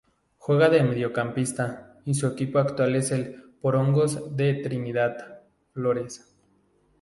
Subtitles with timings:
[0.39, 3.11] Juega de mediocampista y su equipo actual es
[3.61, 5.43] Porongos de Trinidad,
[5.73, 6.33] Flores.